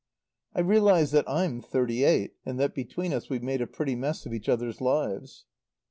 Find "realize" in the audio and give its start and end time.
0.61-1.11